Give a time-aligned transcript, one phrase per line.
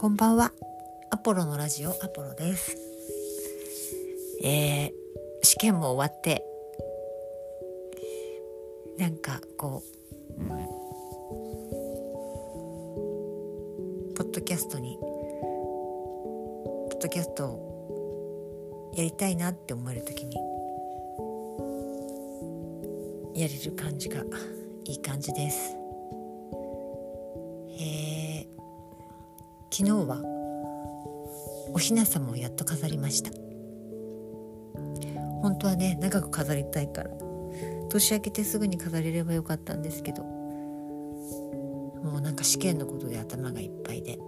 [0.00, 0.50] こんばんは。
[1.10, 2.74] アポロのラジオアポロです。
[4.42, 4.92] えー、
[5.42, 6.42] 試験も終わって、
[8.96, 10.42] なんかこう、
[14.16, 20.34] ポッドキャストに、ポッドキャストをやりたいなって思えるときに、
[23.38, 24.24] やれる感じが
[24.86, 25.79] いい感じです。
[29.80, 30.20] 昨日は
[31.72, 33.30] おひな様をやっと飾りました。
[35.40, 37.10] 本当はね長く飾りたいから
[37.88, 44.18] 年明けてすぐに飾れればよかったんですけどもうなんか試験のことで頭がいっぱいで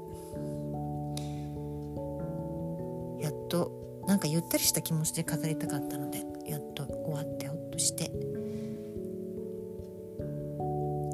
[3.22, 8.10] やっとなんかゆったりした気持ちで飾りたかったのでやっと終わってほっとして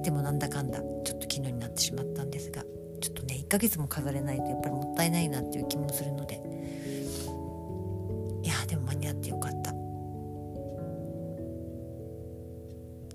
[0.05, 0.78] でもなんだかんだ
[3.49, 6.41] 1ヶ月も飾れないとやっぱりもったいないなっていう気もするので。
[8.43, 9.73] いやでも間に合ってよかった。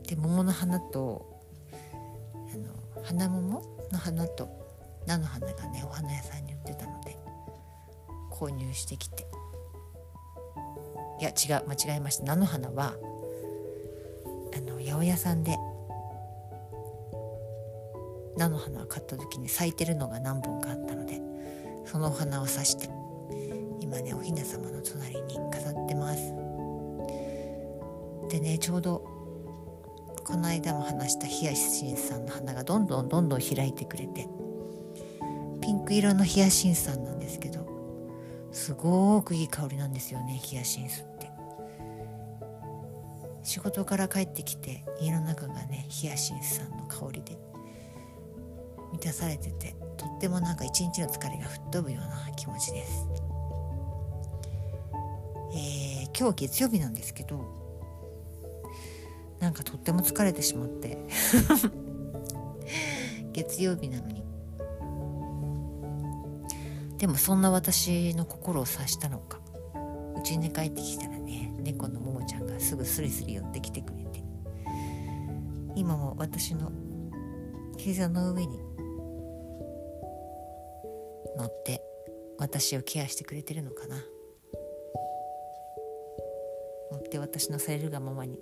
[0.07, 1.39] で桃の花と
[2.51, 4.49] あの花桃の花と
[5.05, 7.15] 菜の花がねお花屋さんに売ってたので
[8.31, 9.27] 購入してきて。
[11.19, 12.23] いや違う間違えました。
[12.25, 12.95] 菜の花は
[14.55, 15.55] あの八百屋さんで
[18.37, 21.21] 菜の花を買った時に咲いてるのが何本かあったので
[21.85, 22.89] そのお花を刺して
[23.79, 26.33] 今ねおひな様の隣に飾ってます。
[28.29, 29.05] でねちょうど
[30.23, 34.27] この間も話したヒヤシンさんの花がどんどんどんどん開いてくれて
[35.61, 37.67] ピンク色のヒヤシンさんなんですけど
[38.51, 41.31] すごくいい香りなんですよねヒヤシンスって。
[43.43, 47.37] 仕事から帰ってきて家の中がねヒヤシンスさんの香りで。
[49.03, 53.05] 満たされててとってもなんか一日の疲れが吹っ飛ぶような気持ちです、
[55.53, 57.43] えー、今日月曜日なんですけど
[59.41, 60.97] なんかとっても疲れてしまって
[63.33, 64.23] 月曜日なのに。
[66.97, 69.41] でもそんな私の心を察したのか。
[70.15, 74.23] うちに帰ってきたらね猫のももちゃんがすぐスリスリ寄ってきてくれて。
[75.75, 76.71] 今も私の
[77.75, 78.61] 膝の上に
[81.37, 81.81] 乗って
[82.37, 84.03] 私をケアしてくれてるのかな。
[86.91, 88.39] 乗って私のされるがままに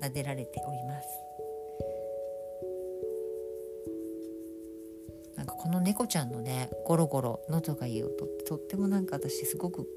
[0.00, 1.08] 撫でられております。
[5.36, 9.88] なんかこの猫ちゃんのねゴロゴロ喉がいい音ってとってもなんか私すごく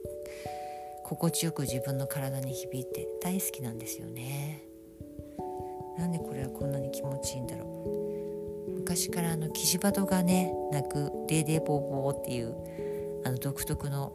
[1.03, 4.63] 心地よく自分の体に響いて大好きなんですよね。
[5.97, 8.04] なんでこれはこんなに気持ちいいんだろう。
[8.85, 12.56] 昔からあのキジバトがね鳴く「デーデーボーボー」っていう
[13.25, 14.13] あの独特の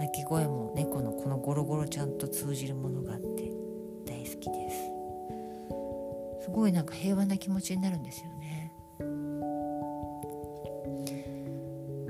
[0.00, 3.52] 鳴き声も猫のこのゴロゴロちゃんと通じるものがあって
[4.04, 6.44] 大好きです。
[6.46, 8.72] すごいなんか平和な気持ちになるんですよね。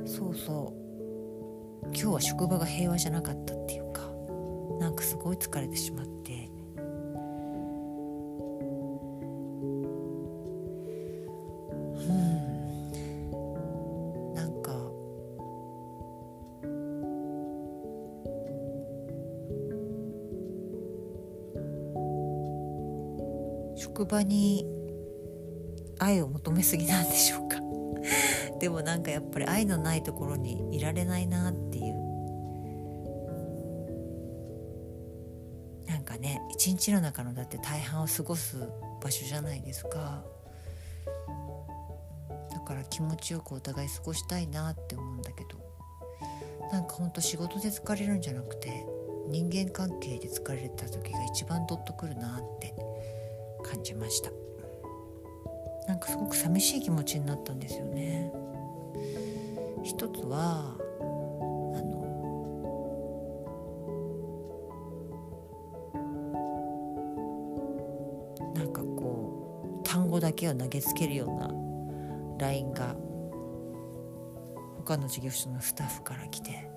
[0.07, 0.73] そうそ
[1.83, 1.87] う。
[1.89, 4.11] 今日は職場が平和じゃなかったっていうか
[4.81, 6.54] なんかすごい疲れてしまって。
[23.85, 24.67] 職場に
[25.99, 27.59] 愛を求めすぎなんでしょうか。
[28.59, 31.95] でもなんかやっぱり愛のないところにいられないなっていう。
[35.87, 38.57] なんかね一日の中のだって大半を過ごす
[39.03, 40.25] 場所じゃないですか。
[42.51, 45.63] だから気持ちよくお互い過ごしたいなって思うんだけど。
[46.73, 48.87] なんかほんと仕事で疲れるんじゃなくて
[49.29, 52.94] 人間関係で疲れた時が一番ドッとくるなって。
[53.75, 54.31] 感じました。
[55.89, 58.33] なんかすごく寂しい気持ちになったんですよね。
[59.83, 62.05] 一つはあの
[68.55, 71.51] なんかこう単語だけを投げつけるような
[72.47, 72.95] LINE が
[74.79, 76.71] 他の事業所のスタッフから来て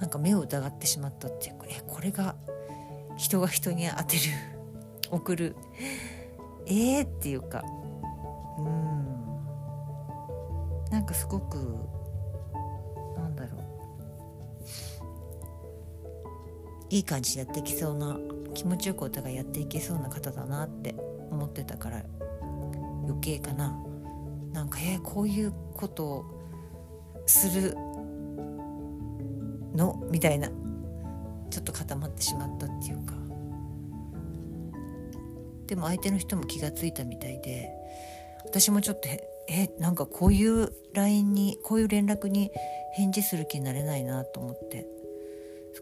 [0.00, 2.34] なんか目を疑ってしまったっていうかえこれが
[3.16, 4.59] 人が人に当てる
[5.10, 5.56] 送る。
[6.66, 7.64] えーっていうか。
[8.58, 9.00] うん。
[10.90, 11.56] なんかすごく
[13.16, 13.60] なんだろう。
[16.90, 18.18] いい感じでやっていきそうな
[18.52, 20.94] 気持ちよくお互いやっていけそうな方だなって
[21.30, 22.02] 思ってたから
[23.04, 23.76] 余計かな。
[24.52, 26.24] なんかえー、こういうことを
[27.26, 27.76] する
[29.74, 30.02] の？
[30.10, 30.48] みたいな。
[31.50, 33.19] ちょっと固まってしまったっていうか。
[35.70, 37.70] でも相手の人も気が付いたみたいで
[38.44, 39.08] 私もちょっと
[39.48, 42.50] えなんかこういう LINE にこういう連絡に
[42.94, 44.84] 返事する気になれないなと思って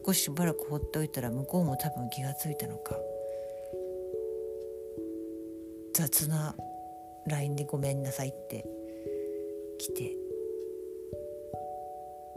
[0.05, 2.97] 少ししばらく放っておいたら向こうも多分気が付いたのか
[5.95, 6.55] 雑な
[7.25, 8.69] LINE で「ごめんなさい」って
[9.79, 10.15] 来て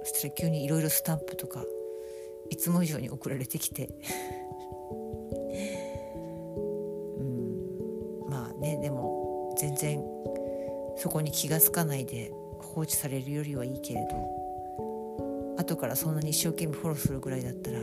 [0.05, 1.63] そしたら急にいろいろスタンプとか
[2.49, 3.91] いつも以上に送られてきて。
[11.03, 17.81] そこに気が付かないで放置されるよりはいいけれど後からそんなに一生懸命フォローするぐらいだったら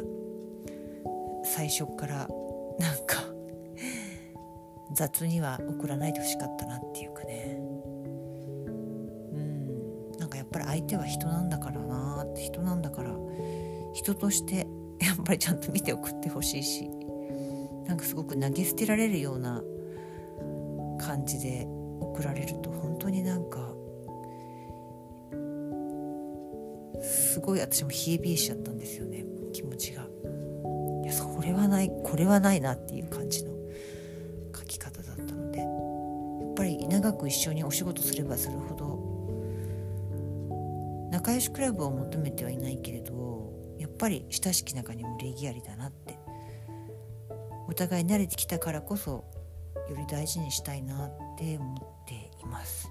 [1.43, 2.29] 最初から
[2.79, 3.25] なんか
[4.95, 7.57] 雑には送らないでほしかったなっていうかね。
[9.33, 10.11] うん。
[10.17, 13.13] なんかやっぱり相手は人なんだからなって人なんだから
[13.91, 14.65] 人として
[15.05, 16.89] やっぱりちゃんと見て送ってほしいし
[17.85, 19.61] なんかすごく投げ捨てられるような
[20.97, 21.67] 感じで
[22.13, 23.59] 送られると本当になんか
[27.01, 29.25] すごい私も冷え冷えしちゃったんですよね。
[29.53, 30.03] 気持ちが。
[31.03, 33.51] いやそれはないこれはないなっていう感じの
[34.55, 35.59] 書き方だったので。
[35.59, 38.99] やっぱり長く一緒にお仕事すればするほど
[41.09, 46.19] 仲良しクラブを求めてはいないけれどやっぱり親しき中にも礼儀ありだなって
[47.69, 49.23] お互い慣れてきたからこそ
[49.89, 52.88] より大事にしたいなって思っています。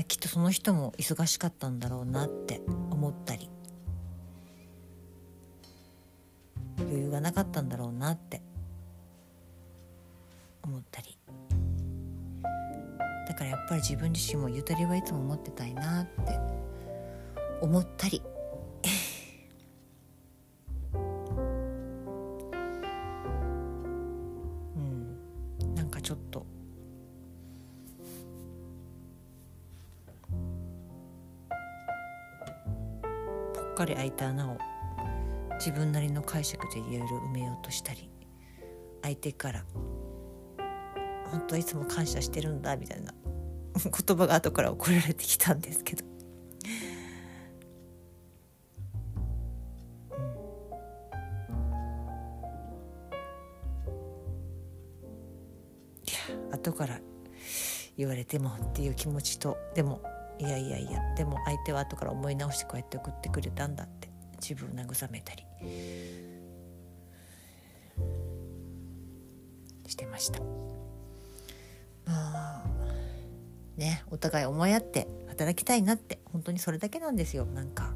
[0.00, 3.50] あきっとその人も忙しかったんだろうなって思ったり。
[6.78, 8.40] 余裕がなかったんだろうなって。
[10.62, 11.18] 思ったり。
[13.28, 16.38] だからやっぱり自分自身もゆとりはいつも持ってたいなって
[17.60, 18.19] 思ったり。
[36.40, 38.08] 解釈でいろいろ埋めようとしたり
[39.02, 39.62] 相手から
[41.30, 43.12] 「本当いつも感謝してるんだ」みたいな
[43.76, 46.04] 言葉が後から送られてきたんですけど。
[56.52, 57.00] 後から
[57.96, 60.02] 言われてもっていう気持ちとでも
[60.38, 64.10] いやいやいやでも相手は後から思い直してこうやって送ってくれたんだって
[64.40, 66.29] 自分を慰めたり。
[69.90, 70.40] してました。
[72.06, 72.64] まあ
[73.76, 77.44] ねお互い思い合って働きたいなって本当にそれだけなんですよ。
[77.44, 77.92] なんか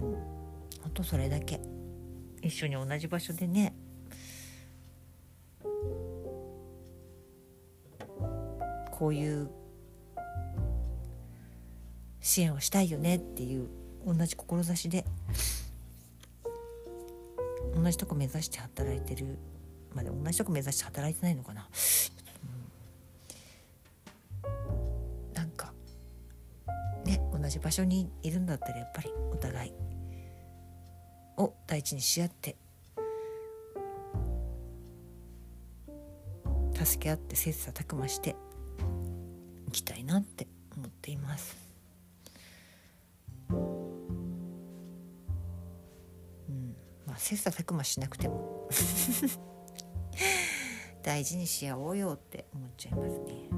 [0.00, 1.60] 本当それだけ。
[2.42, 3.74] 一緒に同じ場所でね。
[8.92, 9.50] こういう
[12.20, 13.68] 支援をしたいよねっていう
[14.06, 15.04] 同じ志で。
[17.86, 19.38] 同じとこ目指して働いてる。
[19.94, 21.68] まで同じとこ目指して働いてないのかな、
[24.44, 25.72] うん、なんか
[27.06, 29.72] ね同じ場所にいるんだったらやっぱりお互い。
[31.38, 32.56] を大事にし合って。
[36.74, 38.34] 助け合って切磋琢磨して
[39.68, 41.65] いきたいなって思っています。
[47.26, 48.70] 切磋琢磨しなくても。
[51.02, 53.48] 大事にし合おうよって思っちゃいますね。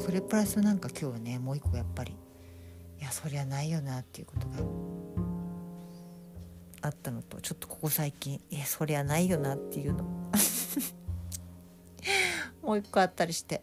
[0.00, 2.16] それプラスなんか今日はねもう一個やっぱり
[2.98, 4.56] いやそりゃないよなっていうことが。
[6.84, 10.02] あったのとちょっとここ最近えそりゃないよなっていうの。
[12.62, 13.62] もう一個あったりして。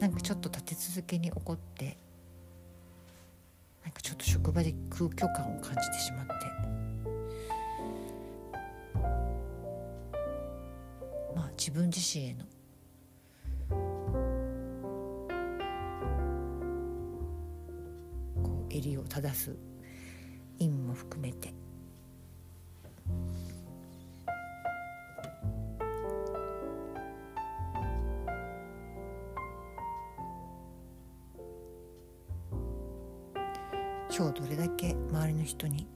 [0.00, 1.98] なんかちょっと立て続けに起こって
[3.82, 6.32] なんかちょっと職場で空虚感を感じてしまって。
[11.34, 12.44] まあ自分自身への。
[18.42, 19.56] こう襟を正す
[20.58, 21.57] 意味も含めて。
[34.18, 35.86] 今日どれだけ周りの人に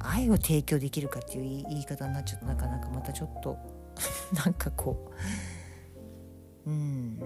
[0.00, 3.56] 愛を提供できるかっていう言い方になっちゃうとなかなかまたちょっと
[4.44, 5.12] なんかこ
[6.66, 7.20] ううん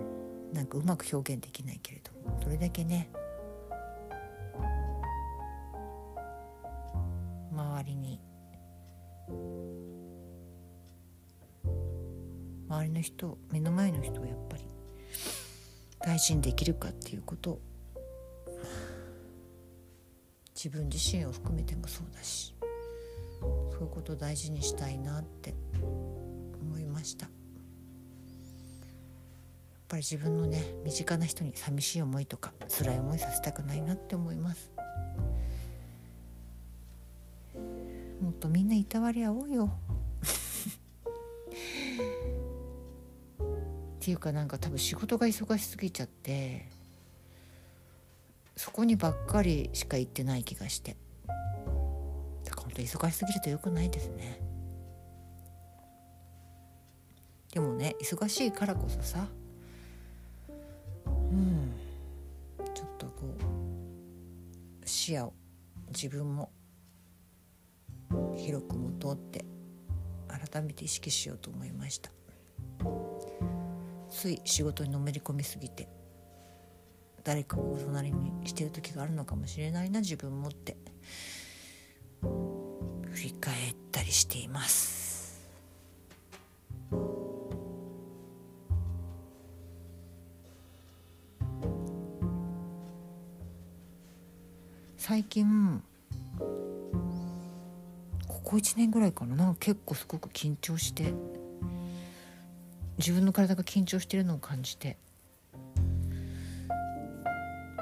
[0.52, 3.10] なんかうまく表現できないけれどもどれだけね
[7.50, 8.20] 周りに
[12.68, 14.77] 周りの人目の前の人をやっぱり
[16.00, 17.60] 大事にできるかっていうこと。
[20.54, 22.54] 自分自身を含めてもそうだし。
[23.40, 25.54] そういうことを大事にしたいなって
[26.60, 27.26] 思いました。
[27.26, 27.34] やっ
[29.88, 34.70] ぱり自分のね身近な人に寂しい思いとか辛い思いさせたくないなって思います。
[38.20, 39.70] もっとみんないたわり合おうよ。
[44.08, 46.66] っていうかなんか多分仕事が忙しすぎちゃって
[48.56, 50.96] そこにばっかりしか行ってない気がして
[51.26, 54.40] だから本当忙しすぎると良くないですね
[57.52, 59.26] でもね忙しいからこそさ
[61.06, 61.74] うん
[62.74, 63.12] ちょっとこ
[64.82, 65.34] う視野を
[65.88, 66.50] 自分も
[68.38, 69.44] 広く持とうって
[70.28, 72.17] 改めて意識しようと思いました。
[74.10, 75.88] つい仕事にのめり込みすぎて
[77.24, 80.76] 誰かをお隣にしてる時があるのかもしれないな自分もって
[82.22, 84.98] 振り返ったりしています。
[94.96, 95.82] 最近
[98.26, 101.14] ここ1年ぐらいかななんか結構すごく緊張して
[102.98, 104.98] 自分の体が緊張してるのを感じて。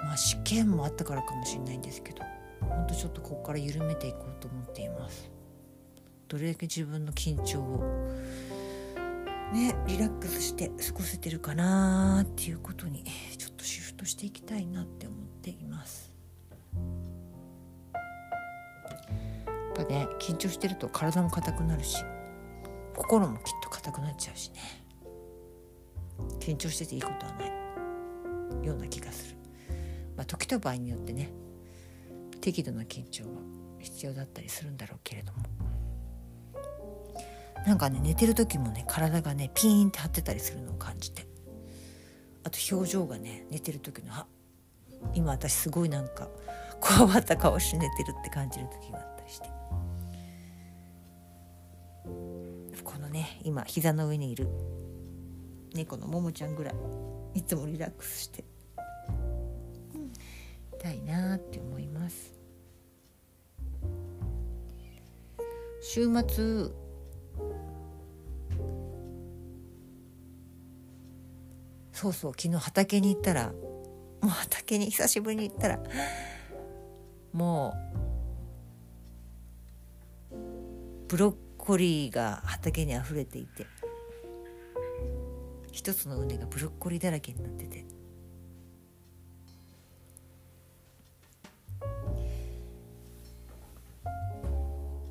[0.07, 2.23] まあ試験もあったからかもしれないんですけど
[2.61, 5.29] ほんとちょっとここから緩めていこうと思っています。
[6.29, 7.83] どれだけ自分の緊張を
[9.53, 13.03] ねリラックスして過ごせてるかなっていうことに
[13.37, 16.13] ちょっとシフトしていきたいなって思っています。
[16.77, 16.83] や
[19.73, 22.05] っぱね緊張してると体も硬くなるし
[22.95, 24.86] 心もきっと硬くなっちゃうしね。
[26.41, 27.47] 緊張してていいことはな
[28.63, 29.37] いような気がする、
[30.17, 31.31] まあ、時と場合によってね
[32.41, 33.31] 適度な緊張は
[33.81, 35.39] 必要だったりするんだろうけれども。
[37.67, 41.27] なんかね寝てる時もね体がねピーンって張ってたりするのを感じて。
[42.45, 44.27] あと表情がね寝てる時のあ
[45.15, 46.29] 今私すごいなんか
[46.81, 49.49] こわばった顔して寝てるって感じる時があったりして。
[52.85, 54.49] このね今膝の上にいる
[55.77, 56.75] 猫のももちゃんぐらい
[57.35, 58.45] いつもリラックスして。
[60.75, 62.35] いたいなって思います。
[65.83, 66.71] 週末
[71.93, 73.53] そうそう昨日畑に行ったらも
[74.25, 75.81] う畑に久しぶりに行ったら
[77.33, 77.73] も
[80.31, 80.37] う
[81.09, 83.67] ブロッコリーが畑にあふれていて。
[85.77, 87.85] 一つの畝がブロッコリーだらけになってて。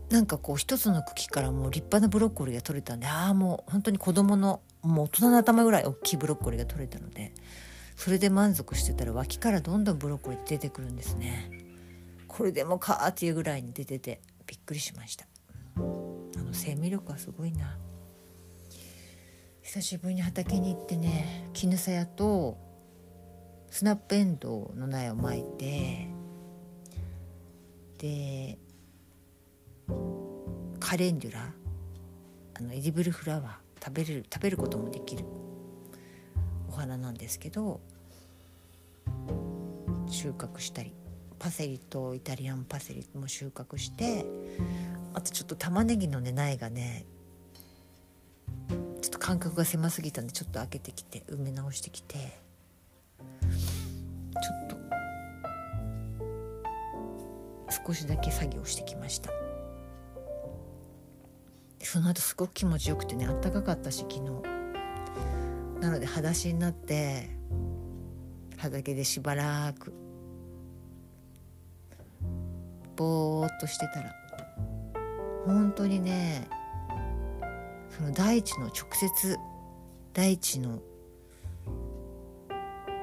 [0.10, 7.34] なんかこう一つの茎からもう立派なブロッコリーが取れたんでああもう本当に子供のもう大人の頭ぐらい大きいブロッコリーが取れたので
[7.98, 11.50] それで満足してたら脇からどんどんブロッコリー出てくるんですね。
[12.28, 15.26] これでもかっていうぐらいに出ててびっくりしました。
[15.76, 17.78] あの生命力はすごいな。
[19.66, 22.56] 久しぶりに畑に行ってね絹さやと
[23.72, 26.08] スナップエンドウの苗をまいて
[27.98, 28.60] で
[30.80, 31.52] カレンデュラ
[32.60, 35.26] あのエディブルフラワー食べれる食べることもできる
[36.70, 37.82] お花なんですけど
[40.08, 40.94] 収穫したり
[41.40, 44.28] パセリとイタリアンパセリも収穫して
[45.16, 47.08] あとちょっと玉ねぎのね苗がね
[49.26, 52.14] 間隔が狭すぎたんでちょっと開けてきて埋め直してきて。
[52.20, 53.24] ちょ
[54.66, 54.78] っと。
[57.88, 59.32] 少しだけ作業してきました。
[61.82, 64.22] その後すごく気持ちよくてねあったかかったし昨日。
[65.82, 67.32] なので裸足になって
[68.58, 69.92] 畑でしばらく。
[72.96, 74.16] ぼーっとしてたら
[75.48, 76.48] 本当にね
[77.96, 79.38] その大地の直接
[80.14, 80.82] 大地の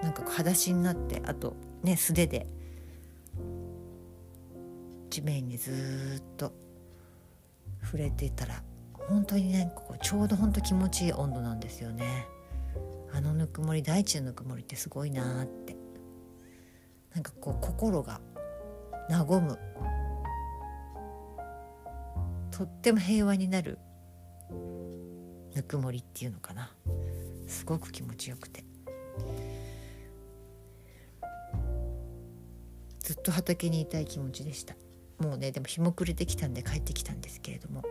[0.02, 2.46] なんか裸足になってあとね素手で
[5.08, 6.52] 地面にずっと
[7.82, 12.26] 触れてたら本当にねここちょうど本当気持ちいい温度なんですよね。
[13.14, 15.76] あのぬくもり大地のぬくもりってすごいなって。
[17.14, 18.20] なんかこう心が
[19.11, 19.58] 和む。
[22.50, 23.78] とっても平和になる
[25.54, 26.71] ぬくもりっていうのかな。
[27.47, 28.64] すごく気持ちよくて。
[33.00, 34.75] ずっと畑にいたい気持ちでした。
[35.18, 37.82] もうねでも日も暮れてきたんで帰ってきたんですけれども。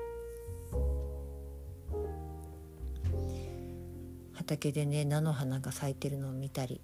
[4.33, 6.81] 畑でね菜の花が咲いてるのを見たり。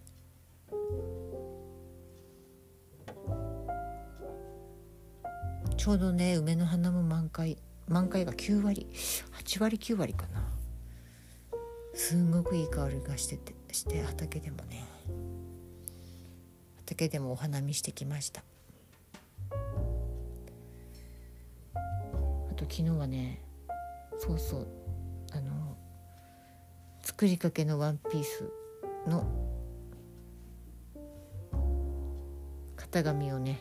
[5.77, 7.57] ちょうどね梅の花も満開。
[7.87, 8.85] 満開が9割
[9.45, 10.56] 8割9割かな。
[11.97, 14.85] すんごくいい香りがしててして畑でもね
[16.77, 18.43] 畑でもお花見してきました。
[21.73, 23.41] あと昨日はね
[24.19, 24.67] そうそう
[25.33, 25.75] あの
[27.01, 28.43] 作りかけのワンピース
[29.07, 29.25] の
[32.75, 33.59] 型紙をね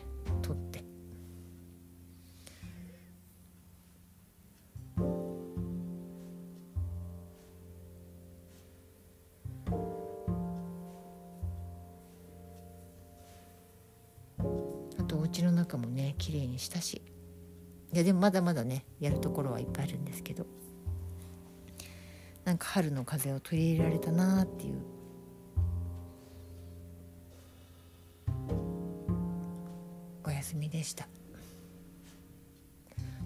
[15.37, 17.01] 家の中もね綺麗にしたし。
[17.93, 20.45] いやでもまだまだねやるところはいっぱいあるんですけど。
[22.43, 24.79] なんか春の風を取り入れられたなっていう。
[30.23, 31.07] お休みでした。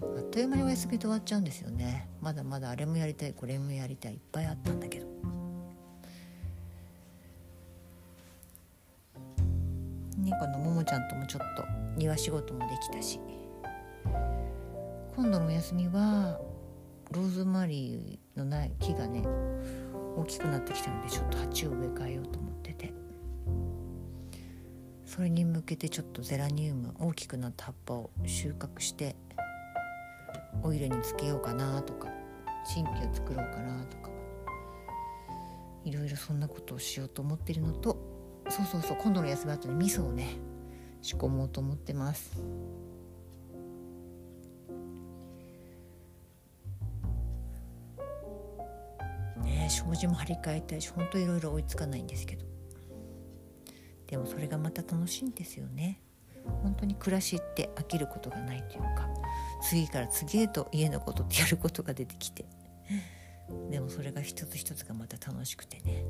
[0.02, 2.08] あっという間にお休みで終わっちゃうんですよね。
[2.20, 5.41] まだまだあれもやりたいこれもやりたいいっぱいあったんだけど。
[10.82, 11.64] もちゃんともちょっと
[11.96, 13.20] 庭仕事もできたし。
[15.14, 16.40] 今度のお休みは
[17.12, 19.22] ローズマリーのない木がね
[20.16, 22.92] 大きくなってきたのでちょっと鉢を植え替えようと思ってて。
[25.04, 29.14] それに向けてちょっとゼラニウム大きくなった葉っぱを収穫して
[30.62, 32.08] オイルにつけようかなとか
[32.64, 34.10] 新規を作ろうかなとか
[35.84, 37.98] いろいろそんなことをしようと思ってるのと
[38.48, 40.30] そうそうそう今度の休み後に味噌をね
[41.02, 42.40] 仕込もうと思ってます。
[49.42, 52.46] ね障子も張り替えたいしほんといろいろ追いつかないんですけど。
[54.06, 56.00] でもそれがまた楽しいんですよね。
[56.62, 59.08] 本当に暮らしって飽きることがないというか
[59.62, 62.44] 次から次へと家のことってやることが出てきて。
[63.70, 66.04] でもそれが一つ一つがまた楽しくてね。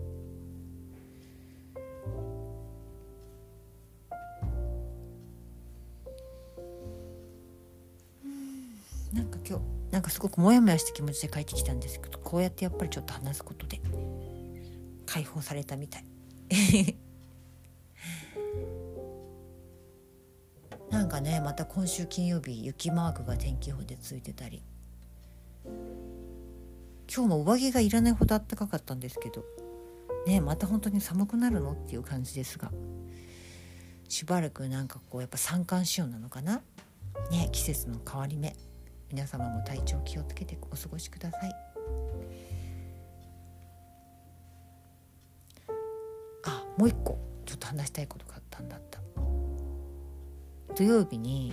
[9.53, 13.83] 今日なんかすごくモヤモヤした気持ちで帰ってきたんですけどこうやってやっぱりちょっと話すことで
[15.05, 16.07] 解放されたみたい。
[20.91, 24.65] なんかねまた今週金曜日雪マークが天気予報でついてたり。
[27.15, 29.45] 今日も上着がいらないほど暖かかったんですけど
[30.27, 32.73] ねまた本当に寒くなるのっていう感じですが
[34.09, 36.63] しばらくなんかこうやっぱ三寒四温なのかな？
[37.31, 38.57] ね季節の変わり目。
[39.13, 41.55] 皆様も体調気をつけてお過ごしください。
[46.45, 49.01] あもう一個ちょっと話したいことがあったんだった。
[50.75, 51.53] 土曜日に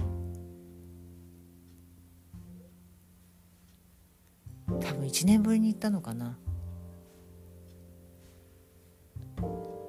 [4.68, 6.38] 多分1年ぶりに行ったのかな。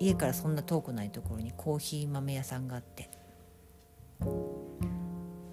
[0.00, 3.10] 家からそんな遠くないところにコーヒー豆屋さんがあって。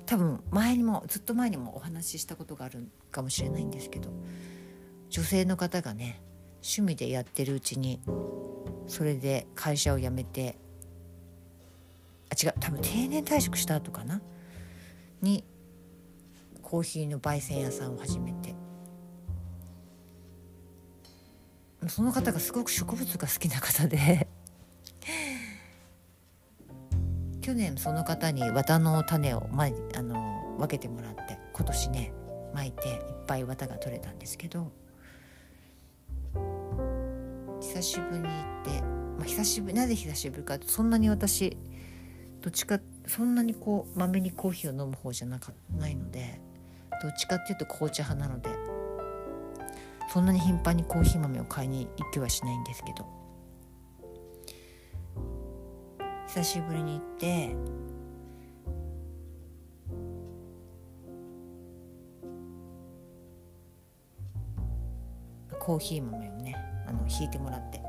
[0.07, 4.09] 多分前にもずっと前にもお話ししたことがあるかもしれないんですけど
[5.09, 6.21] 女性の方がね
[6.55, 8.01] 趣味でやってるうちに
[8.87, 10.57] それで会社を辞めて
[12.29, 14.21] あ違う多分定年退職した後かな？
[15.21, 15.43] に
[16.61, 18.55] コーヒーの焙煎屋さんを始めて。
[21.87, 24.27] その方がすごく植物が好きな方で。
[27.47, 32.11] 去年その方に綿の種を、まあの分けてもらって今年ね
[32.53, 34.69] 巻いていっぱい綿が取れたんですけど
[37.61, 41.55] 久しぶりに行って、まあ、久しぶりなぜ久しぶりかそんなに私
[42.41, 46.41] どっちかそんなにこうまめにコーヒーを飲む方じゃなかないので
[47.01, 48.49] どっちかっていうと紅茶派なので
[50.09, 53.16] そんなに頻繁にコーヒー豆を買いに行きはしないんですけど
[56.27, 57.55] 久しぶりに行って
[65.59, 66.55] コーヒー豆をね
[66.87, 67.81] あの引いてもらって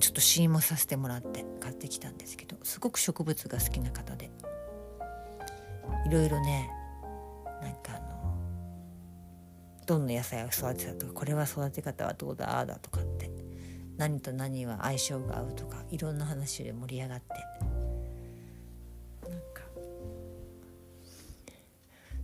[0.00, 4.30] ちょっと試飲もさせてもらって買ってきたんですけどすごく植物が好きな方で
[6.06, 6.70] いろいろね
[7.60, 8.36] なんかあの
[9.86, 13.04] どんな野菜を育てたとかこれは育て方はどうだああだとかっ
[13.96, 17.28] 何と何は相性が合うとかいろんな話で盛り上がって。
[19.28, 19.62] なんか。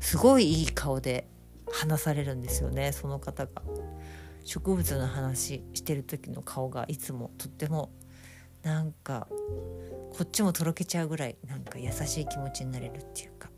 [0.00, 1.28] すごいいい顔で
[1.70, 3.62] 話されるんですよねその方が。
[4.44, 7.90] 植物の話してる時の顔がいつもとっても
[8.62, 13.50] なんかこっちもとろけちゃうぐらいなんか優しい気持ちになれるっていうか。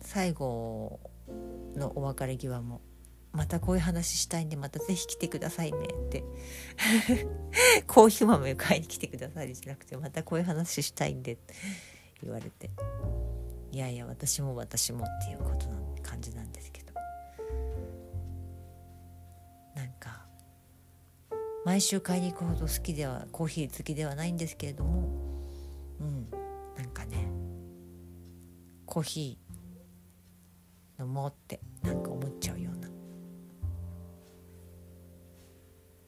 [0.00, 1.00] 最後
[1.74, 2.80] のお別れ際も
[3.36, 6.24] 「またこういう話したいんでまた是非来てくださいね」って
[7.86, 11.54] コーヒー豆を買いに来てくださいじゃなくて「またこういう話したいんで」って
[12.22, 12.70] 言われて
[13.72, 16.94] 「いやいや私も私も」っていうことな感じなんですけど
[19.74, 20.26] なんか。
[21.66, 25.08] 毎週買いに行くほど好きではコーヒー好きではないんですけれども
[25.98, 26.30] うん
[26.76, 27.28] なんかね
[28.84, 32.05] コーヒー飲もうってなんか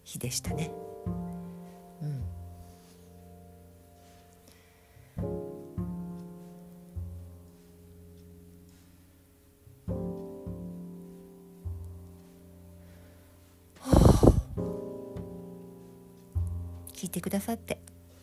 [0.08, 0.70] 日でしたね。
[2.00, 2.24] うん。
[16.94, 17.78] 聞いてくださって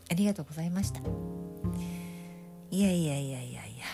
[0.10, 1.02] ありがとうございました。
[2.72, 3.86] いやいやいやいやいや。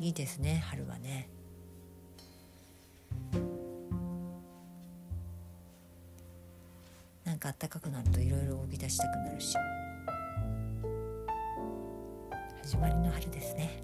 [0.00, 1.28] いいですね春はね。
[8.92, 9.56] したくなるし。
[12.62, 13.82] 始まりの春ですね。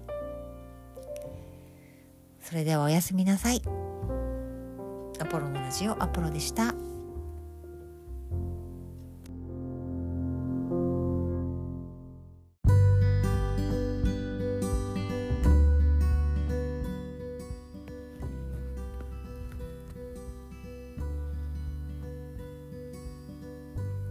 [2.39, 3.61] それではおやすみなさい。
[5.19, 6.73] アポロのラジオアポロでした。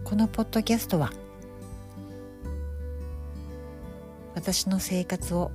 [0.09, 1.11] このポッドキャストは
[4.33, 5.51] 私の生活を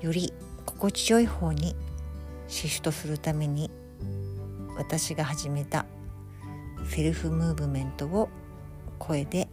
[0.00, 0.32] より
[0.64, 1.74] 心地よい方に
[2.46, 3.72] シフトするために
[4.76, 5.84] 私が始めた
[6.88, 8.28] セルフムーブメントを
[9.00, 9.48] 声で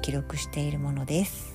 [0.00, 1.51] 記録しているものです。